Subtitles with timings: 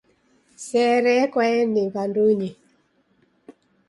[0.65, 2.49] Sere yekwaeni w'andunyi.